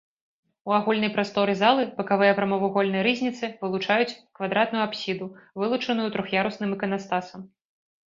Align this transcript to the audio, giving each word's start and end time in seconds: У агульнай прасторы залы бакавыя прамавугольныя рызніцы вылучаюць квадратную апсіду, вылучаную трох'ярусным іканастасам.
У 0.69 0.71
агульнай 0.77 1.11
прасторы 1.17 1.53
залы 1.59 1.83
бакавыя 1.99 2.31
прамавугольныя 2.41 3.03
рызніцы 3.09 3.45
вылучаюць 3.61 4.11
квадратную 4.41 4.83
апсіду, 4.89 5.31
вылучаную 5.63 6.13
трох'ярусным 6.19 6.69
іканастасам. 6.81 7.51